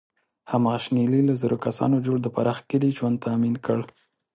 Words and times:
هماغه 0.51 0.79
شنیلي 0.85 1.21
له 1.29 1.33
زرو 1.41 1.57
کسانو 1.65 1.97
جوړ 2.05 2.17
د 2.21 2.27
پراخ 2.35 2.57
کلي 2.69 2.89
ژوند 2.97 3.21
تأمین 3.25 3.55
کړ. 3.65 3.79